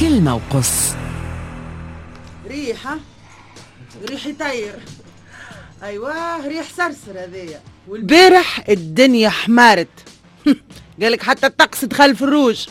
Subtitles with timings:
[0.00, 0.94] كلمة وقص
[2.46, 2.98] ريحة
[4.10, 4.74] ريح يطير
[5.82, 9.88] أيوه ريح صرصر هذايا والبارح الدنيا حمارت.
[11.02, 12.66] قالك حتى الطقس دخل في الروج.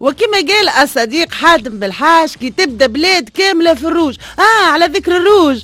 [0.00, 4.16] وكما قال الصديق حاتم بالحاش كي تبدأ بلاد كاملة في الروج.
[4.38, 5.62] آه على ذكر الروج.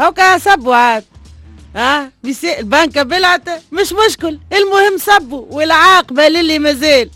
[0.00, 1.04] هوكا صبوا عاد.
[1.76, 3.48] آه بيسي البنكة بلعت.
[3.72, 7.10] مش مشكل المهم صبوا والعاقبة للي مازال.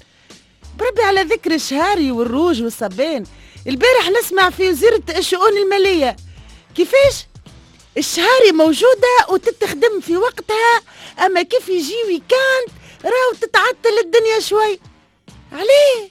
[0.78, 3.24] بربي على ذكر الشهاري والروج والصبان
[3.66, 6.16] البارح نسمع في وزيرة الشؤون المالية.
[6.74, 7.26] كيفاش؟
[7.98, 10.82] الشهاري موجودة وتتخدم في وقتها
[11.26, 12.68] أما كيف يجي weekend
[13.04, 14.80] راهو تتعطل الدنيا شوي.
[15.52, 16.10] عليه؟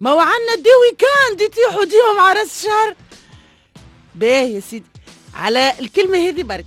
[0.00, 2.96] ما هو عنا des weekends يطيحوا ديما على رأس الشهر.
[4.14, 4.86] باهي يا سيدي.
[5.34, 6.66] على الكلمة هذه برك.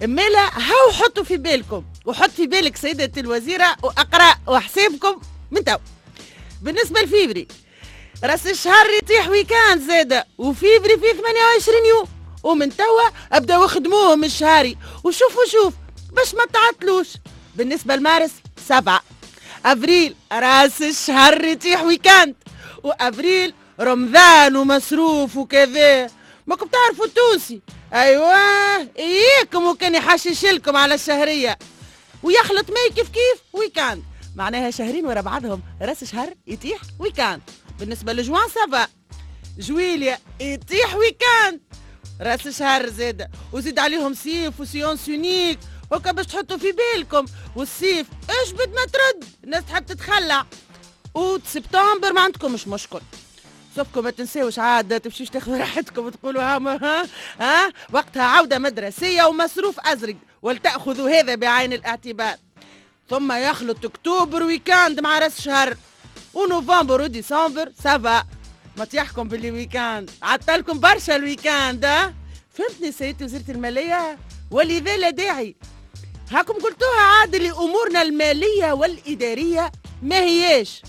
[0.00, 1.84] مالا هاو حطوا في بالكم.
[2.04, 5.76] وحط في بالك سيدة الوزيرة وأقرأ وحسابكم من تو.
[6.62, 7.48] بالنسبة لفيفري.
[8.24, 12.08] رأس الشهر يطيح week-end زادة وفيفري فيه 28 يوم.
[12.42, 15.74] ومن توا ابداو خدموهم الشهري وشوفوا شوف
[16.12, 17.08] باش ما تعطلوش.
[17.56, 18.30] بالنسبة لمارس
[18.68, 19.02] سبعة.
[19.64, 22.34] افريل رأس الشهر يطيح week-end
[22.82, 26.10] وأبريل رمضان ومصروف وكذا.
[26.46, 27.60] ماكم تعرفوا التونسي؟
[27.92, 28.36] أيوه
[28.98, 31.58] إياكم وكان يحشش لكم على الشهرية.
[32.22, 34.02] ويخلط ماي كيف كيف week-end
[34.36, 37.42] معناها شهرين ورا بعضهم راس شهر يطيح week-end
[37.80, 38.88] بالنسبة لجوان ça va
[39.58, 41.60] جويلية يطيح week-end
[42.20, 45.58] راس شهر زاد وزيد عليهم صيف و séance unique
[45.92, 47.24] هكا باش تحطوا في بالكم.
[47.56, 50.46] والصيف إيش بد ما ترد؟ الناس تحب تتخلع
[51.14, 53.00] وسبتمبر ما عندكم مش مشكل.
[53.76, 57.06] شوفكم ما تنساوش عاد تمشيش تاخذوا راحتكم وتقولوا ها ها
[57.40, 57.72] ها.
[57.92, 60.16] وقتها عودة مدرسية ومصروف أزرق.
[60.42, 62.36] ولتأخذوا هذا بعين الاعتبار.
[63.10, 65.76] ثم يخلط أكتوبر week-end مع رأس شهر
[66.34, 67.72] ونوفمبر وديسمبر.
[67.84, 68.24] ça va
[68.76, 70.10] ما تيحكم ب les week-ends.
[70.22, 72.14] عطلكم برشا ال week-end ها
[72.54, 74.18] فهمتني سيدتي وزيرة المالية؟
[74.50, 75.56] ولذا لا داعي
[76.30, 79.72] هاكم قلتوها عاد لأمورنا المالية والإدارية
[80.02, 80.82] ما هياش.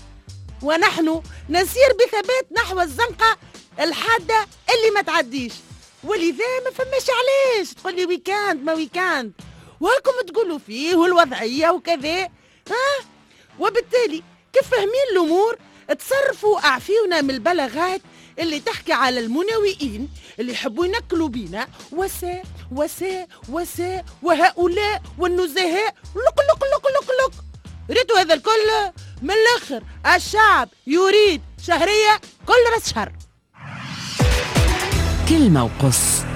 [0.62, 3.36] ونحن نسير بثبات نحو الزنقة
[3.80, 5.52] الحادة اللي ما تعديش.
[6.04, 7.74] ولذا ما فماش علاش.
[7.74, 9.32] تقول لي week-end ما week-end.
[9.80, 12.22] وهاكم تقولوا فيه والوضعية وكذا
[12.70, 13.04] ها؟
[13.58, 14.22] وبالتالي
[14.52, 15.58] كيف فاهمين الأمور؟
[15.98, 18.00] تصرفوا أعفيونا من البلاغات
[18.38, 20.08] اللي تحكي على المناوئين
[20.40, 21.68] اللي يحبوا ينكلوا بينا.
[21.92, 25.94] وساء وساء وساء وهؤلاء والنزهاء.
[26.16, 27.44] لق لق لق لق لق
[27.90, 28.92] ريتوا هذا الكل.
[29.22, 29.82] من الآخر
[30.16, 33.12] الشعب يريد شهرية كل رأس شهر.
[35.28, 36.27] كلمة وقص.